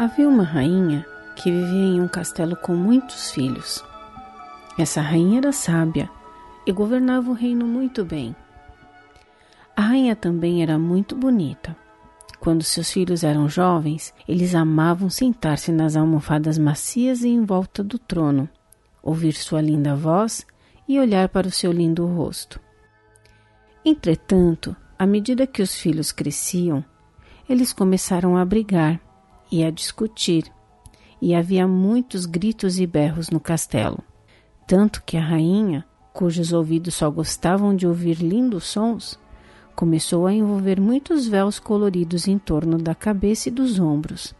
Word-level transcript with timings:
Havia 0.00 0.26
uma 0.26 0.44
rainha 0.44 1.04
que 1.36 1.52
vivia 1.52 1.84
em 1.88 2.00
um 2.00 2.08
castelo 2.08 2.56
com 2.56 2.74
muitos 2.74 3.32
filhos. 3.32 3.84
Essa 4.78 5.02
rainha 5.02 5.36
era 5.36 5.52
sábia 5.52 6.08
e 6.66 6.72
governava 6.72 7.30
o 7.30 7.34
reino 7.34 7.66
muito 7.66 8.02
bem. 8.02 8.34
A 9.76 9.82
rainha 9.82 10.16
também 10.16 10.62
era 10.62 10.78
muito 10.78 11.14
bonita. 11.14 11.76
Quando 12.40 12.64
seus 12.64 12.90
filhos 12.90 13.22
eram 13.22 13.46
jovens, 13.46 14.14
eles 14.26 14.54
amavam 14.54 15.10
sentar-se 15.10 15.70
nas 15.70 15.96
almofadas 15.96 16.56
macias 16.56 17.22
e 17.22 17.28
em 17.28 17.44
volta 17.44 17.84
do 17.84 17.98
trono, 17.98 18.48
ouvir 19.02 19.34
sua 19.34 19.60
linda 19.60 19.94
voz 19.94 20.46
e 20.88 20.98
olhar 20.98 21.28
para 21.28 21.46
o 21.46 21.52
seu 21.52 21.70
lindo 21.70 22.06
rosto. 22.06 22.58
Entretanto, 23.84 24.74
à 24.98 25.04
medida 25.04 25.46
que 25.46 25.60
os 25.60 25.74
filhos 25.74 26.10
cresciam, 26.10 26.82
eles 27.46 27.70
começaram 27.74 28.38
a 28.38 28.46
brigar 28.46 28.98
e 29.50 29.64
a 29.64 29.70
discutir, 29.70 30.44
e 31.20 31.34
havia 31.34 31.66
muitos 31.66 32.26
gritos 32.26 32.78
e 32.78 32.86
berros 32.86 33.30
no 33.30 33.40
castelo, 33.40 33.98
tanto 34.66 35.02
que 35.02 35.16
a 35.16 35.20
rainha, 35.20 35.84
cujos 36.12 36.52
ouvidos 36.52 36.94
só 36.94 37.10
gostavam 37.10 37.74
de 37.74 37.86
ouvir 37.86 38.18
lindos 38.18 38.64
sons, 38.64 39.18
começou 39.74 40.26
a 40.26 40.32
envolver 40.32 40.80
muitos 40.80 41.26
véus 41.26 41.58
coloridos 41.58 42.28
em 42.28 42.38
torno 42.38 42.78
da 42.78 42.94
cabeça 42.94 43.48
e 43.48 43.52
dos 43.52 43.78
ombros, 43.78 44.34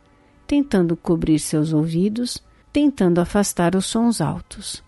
tentando 0.47 0.97
cobrir 0.97 1.39
seus 1.39 1.73
ouvidos, 1.73 2.43
tentando 2.73 3.21
afastar 3.21 3.75
os 3.75 3.87
sons 3.87 4.21
altos. 4.21 4.83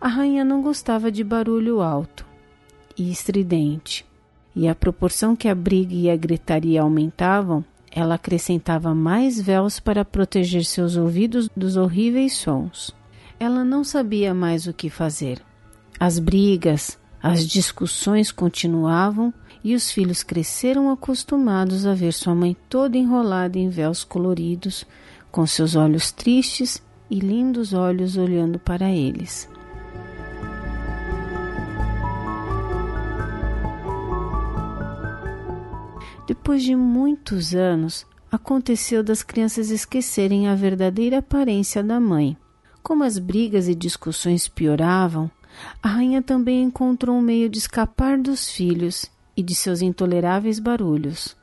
A 0.00 0.08
rainha 0.08 0.44
não 0.44 0.60
gostava 0.60 1.12
de 1.12 1.22
barulho 1.22 1.80
alto 1.80 2.26
e 2.98 3.10
estridente, 3.10 4.04
e 4.54 4.68
à 4.68 4.74
proporção 4.74 5.36
que 5.36 5.48
a 5.48 5.54
briga 5.54 5.94
e 5.94 6.10
a 6.10 6.16
gritaria 6.16 6.82
aumentavam, 6.82 7.64
ela 7.94 8.14
acrescentava 8.14 8.94
mais 8.94 9.40
véus 9.40 9.78
para 9.78 10.04
proteger 10.04 10.64
seus 10.64 10.96
ouvidos 10.96 11.48
dos 11.54 11.76
horríveis 11.76 12.32
sons. 12.32 12.90
Ela 13.38 13.64
não 13.64 13.84
sabia 13.84 14.32
mais 14.32 14.66
o 14.66 14.72
que 14.72 14.88
fazer. 14.88 15.42
As 16.00 16.18
brigas, 16.18 16.98
as 17.22 17.46
discussões 17.46 18.32
continuavam 18.32 19.32
e 19.62 19.74
os 19.74 19.90
filhos 19.90 20.22
cresceram 20.22 20.90
acostumados 20.90 21.86
a 21.86 21.94
ver 21.94 22.12
sua 22.12 22.34
mãe 22.34 22.56
toda 22.68 22.96
enrolada 22.96 23.58
em 23.58 23.68
véus 23.68 24.02
coloridos, 24.02 24.86
com 25.30 25.46
seus 25.46 25.76
olhos 25.76 26.10
tristes 26.10 26.82
e 27.10 27.20
lindos 27.20 27.72
olhos 27.74 28.16
olhando 28.16 28.58
para 28.58 28.90
eles. 28.90 29.51
Depois 36.26 36.62
de 36.62 36.74
muitos 36.74 37.54
anos, 37.54 38.06
aconteceu 38.30 39.02
das 39.02 39.22
crianças 39.22 39.70
esquecerem 39.70 40.48
a 40.48 40.54
verdadeira 40.54 41.18
aparência 41.18 41.82
da 41.82 42.00
mãe. 42.00 42.36
Como 42.82 43.04
as 43.04 43.18
brigas 43.18 43.68
e 43.68 43.74
discussões 43.74 44.48
pioravam, 44.48 45.30
a 45.82 45.88
rainha 45.88 46.22
também 46.22 46.62
encontrou 46.62 47.16
um 47.16 47.20
meio 47.20 47.48
de 47.48 47.58
escapar 47.58 48.18
dos 48.18 48.50
filhos 48.50 49.10
e 49.36 49.42
de 49.42 49.54
seus 49.54 49.82
intoleráveis 49.82 50.58
barulhos. 50.58 51.36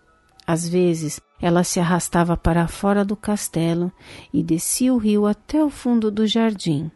Às 0.47 0.67
vezes, 0.67 1.21
ela 1.39 1.63
se 1.63 1.79
arrastava 1.79 2.35
para 2.35 2.67
fora 2.67 3.05
do 3.05 3.15
castelo 3.15 3.91
e 4.33 4.41
descia 4.41 4.93
o 4.93 4.97
rio 4.97 5.27
até 5.27 5.63
o 5.63 5.69
fundo 5.69 6.09
do 6.09 6.25
jardim. 6.25 6.89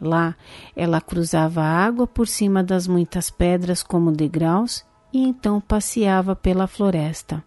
Lá, 0.00 0.36
ela 0.76 1.00
cruzava 1.00 1.62
a 1.62 1.84
água 1.84 2.06
por 2.06 2.28
cima 2.28 2.62
das 2.62 2.86
muitas 2.86 3.28
pedras 3.28 3.82
como 3.82 4.12
degraus 4.12 4.84
e 5.12 5.22
então 5.22 5.60
passeava 5.60 6.34
pela 6.34 6.66
floresta. 6.66 7.42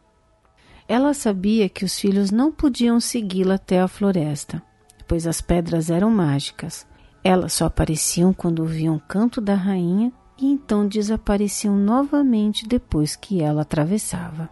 Ela 0.87 1.13
sabia 1.13 1.69
que 1.69 1.85
os 1.85 1.99
filhos 1.99 2.31
não 2.31 2.51
podiam 2.51 2.99
segui-la 2.99 3.55
até 3.55 3.79
a 3.79 3.87
floresta, 3.87 4.61
pois 5.07 5.27
as 5.27 5.39
pedras 5.39 5.89
eram 5.89 6.09
mágicas. 6.09 6.87
Elas 7.23 7.53
só 7.53 7.65
apareciam 7.65 8.33
quando 8.33 8.61
ouviam 8.61 8.95
o 8.95 8.99
canto 8.99 9.39
da 9.39 9.53
rainha 9.53 10.11
e 10.37 10.47
então 10.47 10.87
desapareciam 10.87 11.75
novamente 11.75 12.67
depois 12.67 13.15
que 13.15 13.41
ela 13.41 13.61
atravessava. 13.61 14.49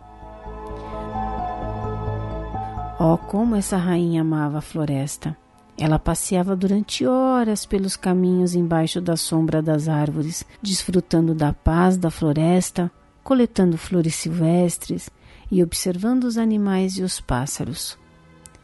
Oh, 2.99 3.17
como 3.17 3.55
essa 3.55 3.77
rainha 3.77 4.21
amava 4.21 4.57
a 4.57 4.61
floresta! 4.61 5.35
Ela 5.79 5.99
passeava 5.99 6.55
durante 6.55 7.05
horas 7.05 7.63
pelos 7.63 7.95
caminhos 7.95 8.55
embaixo 8.55 8.99
da 8.99 9.15
sombra 9.15 9.61
das 9.61 9.87
árvores, 9.87 10.43
desfrutando 10.59 11.35
da 11.35 11.53
paz 11.53 11.97
da 11.97 12.09
floresta, 12.09 12.91
coletando 13.23 13.77
flores 13.77 14.15
silvestres 14.15 15.09
e 15.51 15.61
observando 15.61 16.23
os 16.23 16.37
animais 16.37 16.97
e 16.97 17.03
os 17.03 17.19
pássaros. 17.19 17.97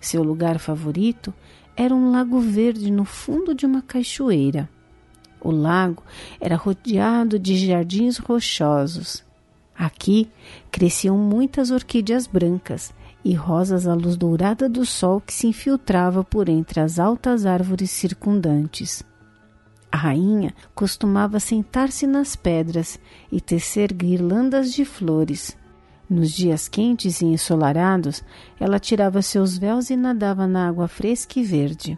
Seu 0.02 0.24
lugar 0.24 0.58
favorito 0.58 1.32
era 1.76 1.94
um 1.94 2.12
lago 2.12 2.40
verde 2.40 2.92
no 2.92 3.06
fundo 3.06 3.54
de 3.54 3.66
uma 3.66 3.82
cachoeira. 3.84 4.68
O 5.40 5.52
lago 5.52 6.02
era 6.42 6.56
rodeado 6.56 7.38
de 7.38 7.56
jardins 7.56 8.18
rochosos. 8.18 9.24
Aqui 9.76 10.30
cresciam 10.72 11.18
muitas 11.18 11.70
orquídeas 11.70 12.26
brancas 12.26 12.94
e 13.24 13.34
rosas 13.34 13.88
à 13.88 13.94
luz 13.94 14.16
dourada 14.16 14.68
do 14.68 14.86
sol 14.86 15.22
que 15.22 15.34
se 15.34 15.48
infiltrava 15.48 16.24
por 16.24 16.50
entre 16.50 16.80
as 16.80 17.00
altas 17.00 17.46
árvores 17.46 17.92
circundantes. 17.92 19.04
A 19.92 19.98
rainha 19.98 20.54
costumava 20.74 21.40
sentar-se 21.40 22.08
nas 22.08 22.36
pedras 22.36 23.00
e 23.32 23.40
tecer 23.40 23.94
guirlandas 23.94 24.74
de 24.74 24.84
flores. 24.84 25.56
Nos 26.10 26.32
dias 26.32 26.68
quentes 26.68 27.22
e 27.22 27.26
ensolarados, 27.26 28.24
ela 28.60 28.80
tirava 28.80 29.22
seus 29.22 29.58
véus 29.58 29.90
e 29.90 29.96
nadava 29.96 30.48
na 30.48 30.68
água 30.68 30.88
fresca 30.88 31.40
e 31.40 31.44
verde. 31.44 31.98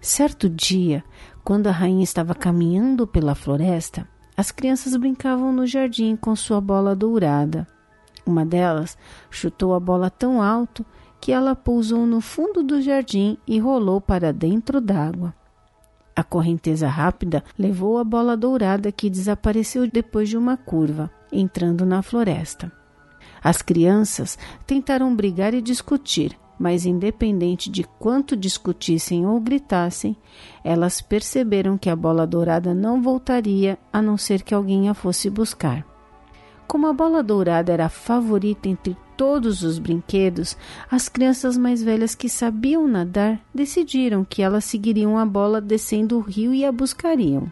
Certo 0.00 0.48
dia, 0.48 1.04
quando 1.42 1.66
a 1.66 1.72
rainha 1.72 2.04
estava 2.04 2.34
caminhando 2.34 3.06
pela 3.06 3.34
floresta, 3.34 4.08
as 4.36 4.52
crianças 4.52 4.96
brincavam 4.96 5.52
no 5.52 5.66
jardim 5.66 6.14
com 6.14 6.34
sua 6.36 6.60
bola 6.60 6.94
dourada. 6.94 7.66
Uma 8.28 8.44
delas 8.44 8.98
chutou 9.30 9.72
a 9.72 9.80
bola 9.80 10.10
tão 10.10 10.42
alto 10.42 10.84
que 11.18 11.32
ela 11.32 11.56
pousou 11.56 12.04
no 12.04 12.20
fundo 12.20 12.62
do 12.62 12.82
jardim 12.82 13.38
e 13.46 13.58
rolou 13.58 14.02
para 14.02 14.34
dentro 14.34 14.82
d'água. 14.82 15.34
A 16.14 16.22
correnteza 16.22 16.88
rápida 16.88 17.42
levou 17.58 17.96
a 17.96 18.04
bola 18.04 18.36
dourada 18.36 18.92
que 18.92 19.08
desapareceu 19.08 19.90
depois 19.90 20.28
de 20.28 20.36
uma 20.36 20.58
curva, 20.58 21.10
entrando 21.32 21.86
na 21.86 22.02
floresta. 22.02 22.70
As 23.42 23.62
crianças 23.62 24.38
tentaram 24.66 25.16
brigar 25.16 25.54
e 25.54 25.62
discutir, 25.62 26.38
mas 26.58 26.84
independente 26.84 27.70
de 27.70 27.82
quanto 27.82 28.36
discutissem 28.36 29.24
ou 29.24 29.40
gritassem, 29.40 30.14
elas 30.62 31.00
perceberam 31.00 31.78
que 31.78 31.88
a 31.88 31.96
bola 31.96 32.26
dourada 32.26 32.74
não 32.74 33.00
voltaria 33.00 33.78
a 33.90 34.02
não 34.02 34.18
ser 34.18 34.42
que 34.42 34.52
alguém 34.52 34.90
a 34.90 34.92
fosse 34.92 35.30
buscar. 35.30 35.97
Como 36.68 36.86
a 36.86 36.92
bola 36.92 37.22
dourada 37.22 37.72
era 37.72 37.86
a 37.86 37.88
favorita 37.88 38.68
entre 38.68 38.94
todos 39.16 39.62
os 39.62 39.78
brinquedos, 39.78 40.54
as 40.90 41.08
crianças 41.08 41.56
mais 41.56 41.82
velhas 41.82 42.14
que 42.14 42.28
sabiam 42.28 42.86
nadar 42.86 43.40
decidiram 43.54 44.22
que 44.22 44.42
elas 44.42 44.66
seguiriam 44.66 45.16
a 45.16 45.24
bola 45.24 45.62
descendo 45.62 46.18
o 46.18 46.20
rio 46.20 46.52
e 46.52 46.66
a 46.66 46.70
buscariam. 46.70 47.50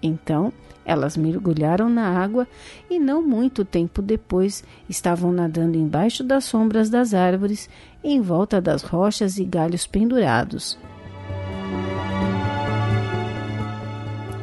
Então, 0.00 0.52
elas 0.84 1.16
mergulharam 1.16 1.88
na 1.88 2.08
água 2.08 2.46
e, 2.88 2.96
não 2.96 3.20
muito 3.20 3.64
tempo 3.64 4.00
depois, 4.00 4.62
estavam 4.88 5.32
nadando 5.32 5.76
embaixo 5.76 6.22
das 6.22 6.44
sombras 6.44 6.88
das 6.88 7.12
árvores, 7.12 7.68
em 8.04 8.20
volta 8.20 8.60
das 8.60 8.82
rochas 8.82 9.36
e 9.36 9.44
galhos 9.44 9.84
pendurados. 9.84 10.78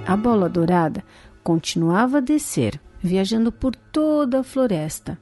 A 0.06 0.18
bola 0.18 0.50
dourada 0.50 1.02
continuava 1.42 2.18
a 2.18 2.22
descer, 2.22 2.81
viajando 3.01 3.51
por 3.51 3.75
toda 3.75 4.39
a 4.39 4.44
floresta 4.44 5.18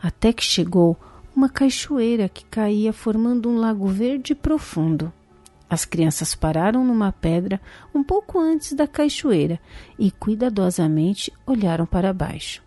até 0.00 0.32
que 0.32 0.42
chegou 0.42 0.96
uma 1.34 1.48
cachoeira 1.48 2.28
que 2.28 2.44
caía 2.44 2.92
formando 2.92 3.48
um 3.48 3.58
lago 3.58 3.86
verde 3.86 4.34
profundo. 4.34 5.12
As 5.68 5.84
crianças 5.84 6.34
pararam 6.34 6.84
numa 6.84 7.12
pedra 7.12 7.60
um 7.94 8.02
pouco 8.02 8.38
antes 8.38 8.72
da 8.72 8.86
cachoeira 8.86 9.60
e 9.98 10.10
cuidadosamente 10.10 11.32
olharam 11.46 11.84
para 11.84 12.12
baixo. 12.12 12.62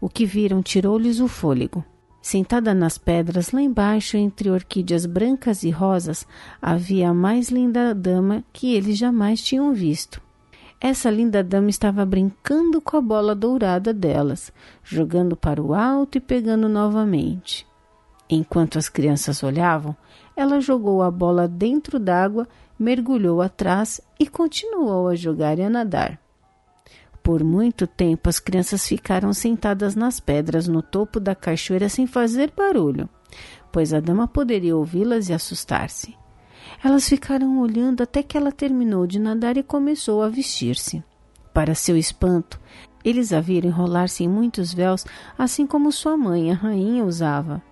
O 0.00 0.08
que 0.08 0.26
viram 0.26 0.62
tirou-lhes 0.62 1.18
o 1.18 1.28
fôlego. 1.28 1.84
Sentada 2.20 2.72
nas 2.72 2.98
pedras 2.98 3.50
lá 3.50 3.60
embaixo, 3.60 4.16
entre 4.16 4.50
orquídeas 4.50 5.06
brancas 5.06 5.64
e 5.64 5.70
rosas, 5.70 6.26
havia 6.60 7.08
a 7.08 7.14
mais 7.14 7.48
linda 7.48 7.94
dama 7.94 8.44
que 8.52 8.74
eles 8.74 8.96
jamais 8.96 9.42
tinham 9.42 9.72
visto. 9.72 10.20
Essa 10.84 11.08
linda 11.08 11.44
dama 11.44 11.70
estava 11.70 12.04
brincando 12.04 12.80
com 12.80 12.96
a 12.96 13.00
bola 13.00 13.36
dourada 13.36 13.94
delas, 13.94 14.52
jogando 14.82 15.36
para 15.36 15.62
o 15.62 15.72
alto 15.72 16.18
e 16.18 16.20
pegando 16.20 16.68
novamente. 16.68 17.64
Enquanto 18.28 18.80
as 18.80 18.88
crianças 18.88 19.44
olhavam, 19.44 19.96
ela 20.34 20.60
jogou 20.60 21.00
a 21.00 21.08
bola 21.08 21.46
dentro 21.46 22.00
d'água, 22.00 22.48
mergulhou 22.76 23.40
atrás 23.40 24.00
e 24.18 24.26
continuou 24.26 25.06
a 25.06 25.14
jogar 25.14 25.56
e 25.56 25.62
a 25.62 25.70
nadar. 25.70 26.18
Por 27.22 27.44
muito 27.44 27.86
tempo 27.86 28.28
as 28.28 28.40
crianças 28.40 28.84
ficaram 28.84 29.32
sentadas 29.32 29.94
nas 29.94 30.18
pedras 30.18 30.66
no 30.66 30.82
topo 30.82 31.20
da 31.20 31.32
cachoeira 31.32 31.88
sem 31.88 32.08
fazer 32.08 32.52
barulho, 32.56 33.08
pois 33.70 33.94
a 33.94 34.00
dama 34.00 34.26
poderia 34.26 34.76
ouvi-las 34.76 35.28
e 35.28 35.32
assustar-se. 35.32 36.20
Elas 36.82 37.08
ficaram 37.08 37.60
olhando 37.60 38.02
até 38.02 38.22
que 38.22 38.36
ela 38.36 38.52
terminou 38.52 39.06
de 39.06 39.18
nadar 39.18 39.56
e 39.56 39.62
começou 39.62 40.22
a 40.22 40.28
vestir-se. 40.28 41.02
Para 41.52 41.74
seu 41.74 41.96
espanto, 41.96 42.58
eles 43.04 43.32
a 43.32 43.40
viram 43.40 43.68
enrolar-se 43.68 44.24
em 44.24 44.28
muitos 44.28 44.72
véus, 44.72 45.04
assim 45.36 45.66
como 45.66 45.92
sua 45.92 46.16
mãe, 46.16 46.50
a 46.50 46.54
rainha, 46.54 47.04
usava. 47.04 47.62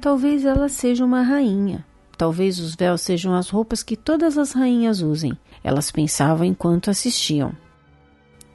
Talvez 0.00 0.44
ela 0.44 0.68
seja 0.68 1.04
uma 1.04 1.22
rainha. 1.22 1.84
Talvez 2.16 2.58
os 2.58 2.74
véus 2.74 3.02
sejam 3.02 3.34
as 3.34 3.50
roupas 3.50 3.82
que 3.82 3.96
todas 3.96 4.38
as 4.38 4.52
rainhas 4.52 5.02
usem. 5.02 5.36
Elas 5.62 5.90
pensavam 5.90 6.46
enquanto 6.46 6.90
assistiam. 6.90 7.52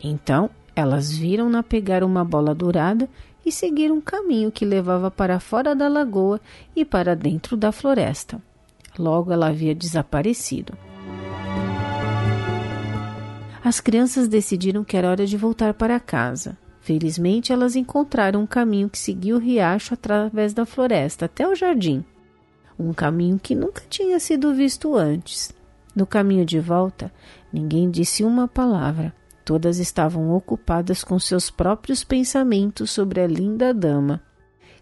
Então, 0.04 0.50
elas 0.76 1.12
viram-na 1.12 1.62
pegar 1.62 2.04
uma 2.04 2.24
bola 2.24 2.56
dourada 2.56 3.08
e 3.46 3.52
seguir 3.52 3.92
um 3.92 4.02
caminho 4.02 4.52
que 4.52 4.66
levava 4.66 5.12
para 5.12 5.40
fora 5.40 5.76
da 5.76 5.88
lagoa 5.88 6.40
e 6.76 6.84
para 6.86 7.16
dentro 7.16 7.56
da 7.58 7.72
floresta. 7.72 8.42
Logo 8.98 9.32
ela 9.32 9.48
havia 9.48 9.74
desaparecido. 9.74 10.74
As 13.64 13.80
crianças 13.80 14.28
decidiram 14.28 14.84
que 14.84 14.98
era 14.98 15.10
hora 15.10 15.26
de 15.26 15.38
voltar 15.38 15.74
para 15.74 16.00
casa. 16.00 16.58
Felizmente, 16.82 17.54
elas 17.54 17.76
encontraram 17.76 18.42
um 18.42 18.48
caminho 18.48 18.90
que 18.90 18.98
seguia 18.98 19.36
o 19.36 19.40
riacho 19.40 19.94
através 19.94 20.52
da 20.52 20.66
floresta 20.66 21.26
até 21.26 21.48
o 21.48 21.56
jardim. 21.56 22.04
Um 22.78 22.92
caminho 22.92 23.40
que 23.40 23.54
nunca 23.54 23.84
tinha 23.88 24.20
sido 24.20 24.54
visto 24.56 24.96
antes. 24.96 25.54
No 25.96 26.08
caminho 26.08 26.44
de 26.44 26.60
volta, 26.60 27.14
ninguém 27.54 27.92
disse 27.92 28.24
uma 28.24 28.48
palavra. 28.48 29.14
Todas 29.46 29.78
estavam 29.78 30.32
ocupadas 30.32 31.04
com 31.04 31.20
seus 31.20 31.52
próprios 31.52 32.04
pensamentos 32.04 32.90
sobre 32.90 33.22
a 33.22 33.28
linda 33.28 33.74
dama. 33.74 34.22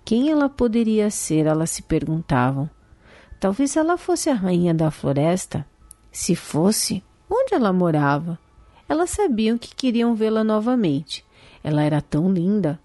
Quem 0.06 0.30
ela 0.30 0.48
poderia 0.48 1.10
ser, 1.10 1.46
elas 1.46 1.70
se 1.70 1.82
perguntavam. 1.82 2.70
Talvez 3.40 3.78
ela 3.78 3.98
fosse 3.98 4.30
a 4.30 4.34
rainha 4.34 4.74
da 4.74 4.92
floresta. 4.92 5.66
Se 6.12 6.36
fosse, 6.36 7.02
onde 7.30 7.54
ela 7.54 7.72
morava? 7.72 8.38
Elas 8.88 9.12
sabiam 9.12 9.58
que 9.58 9.74
queriam 9.74 10.14
vê-la 10.14 10.44
novamente. 10.44 11.24
Ela 11.64 11.84
era 11.84 12.02
tão 12.02 12.32
linda. 12.32 12.80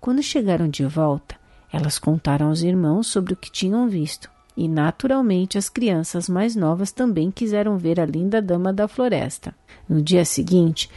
Quando 0.00 0.22
chegaram 0.22 0.68
de 0.68 0.84
volta, 0.86 1.36
elas 1.70 1.98
contaram 1.98 2.48
aos 2.48 2.62
irmãos 2.62 3.08
sobre 3.08 3.34
o 3.34 3.36
que 3.36 3.50
tinham 3.50 3.88
visto. 3.88 4.30
E 4.56 4.68
naturalmente 4.68 5.58
as 5.58 5.68
crianças 5.68 6.28
mais 6.28 6.56
novas 6.56 6.90
também 6.90 7.30
quiseram 7.30 7.76
ver 7.76 8.00
a 8.00 8.06
linda 8.06 8.40
dama 8.40 8.72
da 8.72 8.88
floresta. 8.88 9.54
No 9.88 10.00
dia 10.00 10.24
seguinte, 10.24 10.90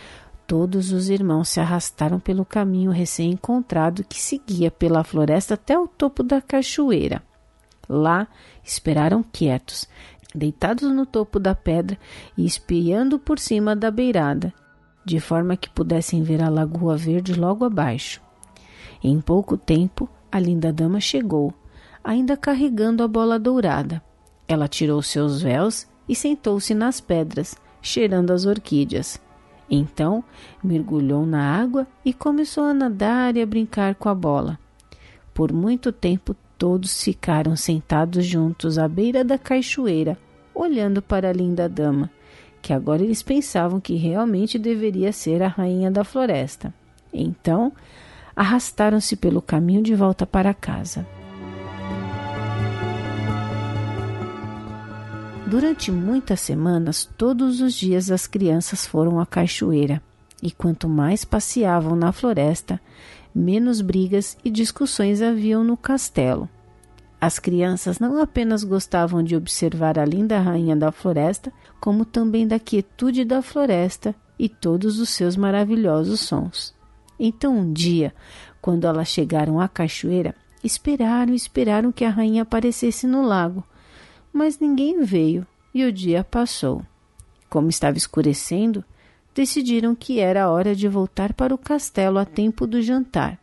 todos 0.48 0.92
os 0.92 1.10
irmãos 1.10 1.50
se 1.50 1.60
arrastaram 1.60 2.20
pelo 2.20 2.46
caminho 2.46 2.92
recém-encontrado 2.92 4.04
que 4.04 4.20
seguia 4.20 4.72
pela 4.72 5.04
floresta 5.04 5.56
até 5.56 5.78
o 5.78 5.88
topo 5.88 6.24
da 6.24 6.42
cachoeira. 6.42 7.22
Lá 7.88 8.28
esperaram 8.64 9.24
quietos, 9.24 9.88
deitados 10.34 10.90
no 10.92 11.06
topo 11.06 11.40
da 11.40 11.54
pedra 11.54 11.98
e 12.38 12.46
espiando 12.46 13.20
por 13.20 13.40
cima 13.40 13.76
da 13.76 13.92
beirada, 13.92 14.54
de 15.06 15.20
forma 15.20 15.56
que 15.56 15.70
pudessem 15.70 16.24
ver 16.24 16.42
a 16.42 16.50
lagoa 16.50 16.98
verde 16.98 17.34
logo 17.34 17.64
abaixo. 17.64 18.22
Em 19.04 19.22
pouco 19.22 19.58
tempo, 19.58 20.10
a 20.32 20.40
linda 20.40 20.74
dama 20.74 21.00
chegou 21.00 21.54
ainda 22.06 22.38
carregando 22.38 23.02
a 23.02 23.08
bola 23.08 23.40
dourada. 23.40 24.00
Ela 24.48 24.68
tirou 24.68 25.02
seus 25.02 25.42
véus 25.42 25.88
e 26.08 26.16
sentou-se 26.16 26.76
nas 26.76 27.02
pedras, 27.02 27.56
cheirando 27.82 28.32
as 28.32 28.46
orquídeas. 28.46 29.20
Então 29.68 30.24
mergulhou 30.64 31.26
na 31.26 31.60
água 31.60 31.88
e 32.06 32.14
começou 32.14 32.66
a 32.66 32.74
nadar 32.76 33.36
e 33.36 33.42
a 33.42 33.46
brincar 33.46 33.96
com 33.96 34.08
a 34.08 34.14
bola. 34.14 34.60
Por 35.34 35.52
muito 35.52 35.92
tempo 35.92 36.36
todos 36.58 37.04
ficaram 37.04 37.56
sentados 37.56 38.26
juntos 38.26 38.78
à 38.78 38.88
beira 38.88 39.24
da 39.24 39.38
cachoeira, 39.38 40.18
olhando 40.54 41.02
para 41.02 41.30
a 41.30 41.34
linda 41.34 41.68
dama, 41.68 42.10
que 42.62 42.74
agora 42.74 43.04
eles 43.04 43.22
pensavam 43.22 43.80
que 43.80 43.96
realmente 43.96 44.58
deveria 44.58 45.12
ser 45.12 45.44
a 45.44 45.48
rainha 45.48 45.92
da 45.92 46.04
floresta. 46.04 46.74
Então 47.14 47.72
arrastaram-se 48.36 49.16
pelo 49.16 49.42
caminho 49.42 49.82
de 49.82 49.96
volta 49.96 50.26
para 50.26 50.54
casa. 50.54 51.06
Durante 55.48 55.92
muitas 55.92 56.42
semanas, 56.42 57.08
todos 57.18 57.62
os 57.62 57.74
dias 57.76 58.10
as 58.10 58.26
crianças 58.26 58.86
foram 58.86 59.20
à 59.20 59.26
cachoeira, 59.26 60.02
e 60.42 60.52
quanto 60.52 60.90
mais 60.90 61.24
passeavam 61.24 61.96
na 61.96 62.12
floresta, 62.12 62.82
menos 63.36 63.82
brigas 63.82 64.38
e 64.46 64.50
discussões 64.50 65.22
haviam 65.22 65.64
no 65.64 65.76
castelo. 65.76 66.50
As 67.20 67.40
crianças 67.40 68.00
não 68.00 68.22
apenas 68.22 68.64
gostavam 68.64 69.22
de 69.22 69.36
observar 69.36 70.00
a 70.00 70.06
linda 70.06 70.40
rainha 70.40 70.76
da 70.76 70.92
floresta, 70.92 71.52
como 71.80 72.06
também 72.06 72.48
da 72.48 72.58
quietude 72.60 73.26
da 73.26 73.42
floresta 73.42 74.16
e 74.40 74.48
todos 74.48 75.00
os 75.00 75.10
seus 75.10 75.36
maravilhosos 75.36 76.22
sons. 76.22 76.74
Então, 77.20 77.58
um 77.58 77.74
dia, 77.74 78.14
quando 78.62 78.88
elas 78.88 79.10
chegaram 79.10 79.60
à 79.60 79.68
cachoeira, 79.68 80.34
esperaram 80.64 81.34
e 81.34 81.36
esperaram 81.36 81.92
que 81.92 82.06
a 82.06 82.10
rainha 82.10 82.44
aparecesse 82.44 83.06
no 83.06 83.22
lago 83.22 83.64
mas 84.36 84.60
ninguém 84.60 85.02
veio 85.02 85.48
e 85.74 85.86
o 85.86 85.94
dia 85.94 86.22
passou. 86.22 86.86
Como 87.50 87.70
estava 87.70 87.98
escurecendo, 87.98 88.84
decidiram 89.36 89.94
que 89.94 90.20
era 90.20 90.50
hora 90.50 90.74
de 90.74 90.88
voltar 90.88 91.34
para 91.34 91.54
o 91.54 91.58
castelo 91.58 92.18
a 92.18 92.26
tempo 92.26 92.66
do 92.66 92.82
jantar. 92.82 93.38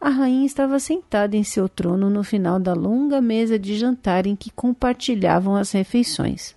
A 0.00 0.08
rainha 0.08 0.46
estava 0.46 0.78
sentada 0.78 1.36
em 1.36 1.44
seu 1.44 1.68
trono 1.68 2.08
no 2.08 2.24
final 2.24 2.58
da 2.58 2.72
longa 2.72 3.20
mesa 3.20 3.58
de 3.58 3.76
jantar 3.76 4.26
em 4.26 4.34
que 4.34 4.50
compartilhavam 4.50 5.54
as 5.56 5.72
refeições. 5.72 6.56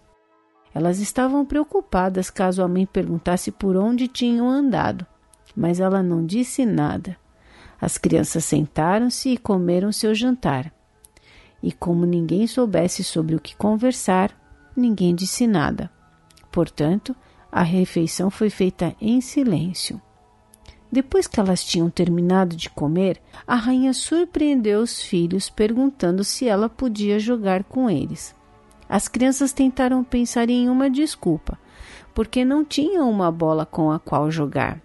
Elas 0.73 0.99
estavam 0.99 1.45
preocupadas 1.45 2.29
caso 2.29 2.63
a 2.63 2.67
mãe 2.67 2.85
perguntasse 2.85 3.51
por 3.51 3.75
onde 3.75 4.07
tinham 4.07 4.49
andado, 4.49 5.05
mas 5.55 5.79
ela 5.79 6.01
não 6.01 6.25
disse 6.25 6.65
nada. 6.65 7.17
As 7.81 7.97
crianças 7.97 8.45
sentaram-se 8.45 9.29
e 9.29 9.37
comeram 9.37 9.91
seu 9.91 10.15
jantar 10.15 10.71
e 11.65 11.71
como 11.71 12.05
ninguém 12.05 12.45
soubesse 12.45 13.03
sobre 13.03 13.35
o 13.35 13.39
que 13.39 13.55
conversar, 13.55 14.31
ninguém 14.77 15.15
disse 15.15 15.47
nada. 15.47 15.89
Portanto, 16.51 17.15
a 17.55 17.63
refeição 17.63 18.29
foi 18.29 18.49
feita 18.49 18.93
em 18.99 19.21
silêncio. 19.21 20.01
Depois 20.91 21.25
que 21.25 21.39
elas 21.39 21.63
tinham 21.63 21.89
terminado 21.89 22.53
de 22.53 22.69
comer, 22.69 23.21
a 23.47 23.55
rainha 23.55 23.93
surpreendeu 23.93 24.81
os 24.81 25.01
filhos 25.01 25.49
perguntando 25.49 26.21
se 26.21 26.49
ela 26.49 26.67
podia 26.67 27.17
jogar 27.17 27.63
com 27.63 27.89
eles. 27.89 28.35
As 28.89 29.07
crianças 29.07 29.53
tentaram 29.53 30.03
pensar 30.03 30.49
em 30.49 30.67
uma 30.67 30.89
desculpa, 30.89 31.57
porque 32.13 32.43
não 32.43 32.65
tinham 32.65 33.09
uma 33.09 33.31
bola 33.31 33.65
com 33.65 33.89
a 33.89 33.99
qual 33.99 34.29
jogar. 34.29 34.81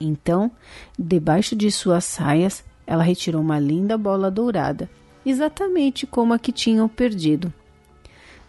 Então, 0.00 0.50
debaixo 0.98 1.54
de 1.54 1.70
suas 1.70 2.06
saias, 2.06 2.64
ela 2.86 3.02
retirou 3.02 3.42
uma 3.42 3.58
linda 3.58 3.98
bola 3.98 4.30
dourada 4.30 4.88
exatamente 5.26 6.06
como 6.06 6.32
a 6.32 6.38
que 6.38 6.52
tinham 6.52 6.88
perdido. 6.88 7.52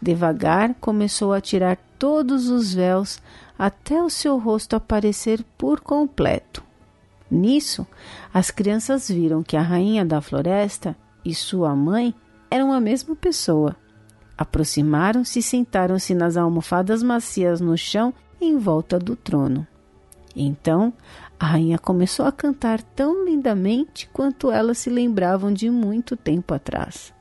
Devagar 0.02 0.76
começou 0.76 1.34
a 1.34 1.42
tirar 1.42 1.78
todos 1.98 2.50
os 2.50 2.74
véus 2.74 3.20
até 3.58 4.02
o 4.02 4.10
seu 4.10 4.38
rosto 4.38 4.76
aparecer 4.76 5.44
por 5.58 5.80
completo. 5.82 6.64
Nisso, 7.30 7.86
as 8.34 8.52
crianças 8.52 9.10
viram 9.10 9.44
que 9.44 9.58
a 9.58 9.62
rainha 9.62 10.06
da 10.06 10.22
floresta 10.22 10.96
e 11.26 11.34
sua 11.34 11.76
mãe 11.76 12.14
eram 12.50 12.72
a 12.72 12.80
mesma 12.80 13.16
pessoa. 13.16 13.76
Aproximaram-se 14.38 15.40
e 15.40 15.44
sentaram-se 15.44 16.14
nas 16.14 16.38
almofadas 16.38 17.02
macias 17.02 17.60
no 17.60 17.78
chão 17.78 18.14
em 18.40 18.58
volta 18.58 19.00
do 19.00 19.16
trono. 19.16 19.68
Então 20.36 20.94
a 21.40 21.48
rainha 21.48 21.80
começou 21.80 22.26
a 22.26 22.32
cantar 22.32 22.82
tão 22.82 23.26
lindamente 23.26 24.08
quanto 24.14 24.52
elas 24.52 24.78
se 24.78 24.90
lembravam 24.90 25.52
de 25.52 25.70
muito 25.70 26.16
tempo 26.16 26.54
atrás, 26.54 27.12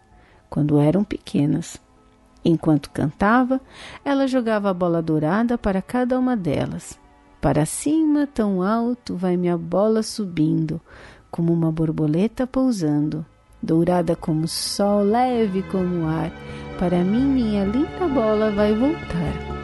quando 0.49 0.79
eram 0.79 1.03
pequenas. 1.03 1.81
Enquanto 2.49 2.91
cantava, 2.91 3.61
ela 4.05 4.29
jogava 4.29 4.71
a 4.71 4.73
bola 4.73 5.03
dourada 5.03 5.59
para 5.59 5.83
cada 5.83 6.17
uma 6.17 6.37
delas. 6.37 6.97
Para 7.41 7.67
cima, 7.67 8.25
tão 8.25 8.63
alto, 8.63 9.17
vai 9.17 9.37
minha 9.37 9.59
bola 9.59 10.01
subindo, 10.01 10.81
como 11.29 11.53
uma 11.53 11.73
borboleta 11.73 12.47
pousando, 12.47 13.27
dourada 13.61 14.15
como 14.15 14.45
o 14.45 14.49
sol, 14.49 15.03
leve 15.03 15.65
como 15.65 16.05
o 16.05 16.07
ar. 16.07 16.31
Para 16.79 17.03
mim, 17.03 17.25
minha 17.25 17.65
linda 17.65 18.07
bola 18.15 18.53
vai 18.53 18.73
voltar. 18.73 19.56